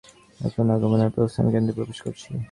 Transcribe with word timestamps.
এখন 0.39 0.65
আগমন 0.69 0.99
আর 1.05 1.11
প্রস্থান 1.15 1.45
কেন্দ্রে 1.53 1.73
প্রবেশ 1.77 1.99
করছি। 2.05 2.31